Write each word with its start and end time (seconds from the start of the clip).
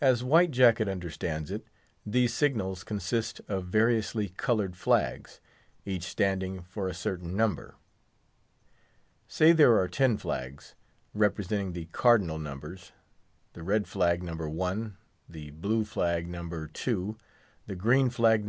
As 0.00 0.22
White 0.22 0.52
Jacket 0.52 0.86
understands 0.88 1.50
it, 1.50 1.66
these 2.06 2.32
signals 2.32 2.84
consist 2.84 3.40
of 3.48 3.66
variously 3.66 4.28
coloured 4.28 4.76
flags, 4.76 5.40
each 5.84 6.04
standing 6.04 6.62
for 6.62 6.86
a 6.86 6.94
certain 6.94 7.34
number. 7.36 7.74
Say 9.26 9.50
there 9.50 9.76
are 9.76 9.88
ten 9.88 10.18
flags, 10.18 10.76
representing 11.14 11.72
the 11.72 11.86
cardinal 11.86 12.38
numbers—the 12.38 13.62
red 13.64 13.88
flag, 13.88 14.22
No. 14.22 14.36
1; 14.36 14.96
the 15.28 15.50
blue 15.50 15.84
flag, 15.84 16.28
No. 16.28 16.68
2; 16.72 17.16
the 17.66 17.74
green 17.74 18.10
flag, 18.10 18.34
No. 18.34 18.36